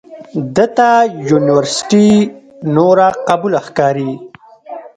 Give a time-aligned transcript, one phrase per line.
[0.55, 0.89] ده ته
[1.29, 2.09] یونورسټي
[2.75, 4.11] نوره قبوله ښکاري.